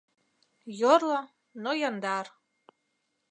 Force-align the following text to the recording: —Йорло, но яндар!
—Йорло, 0.79 1.19
но 1.63 1.71
яндар! 1.87 2.25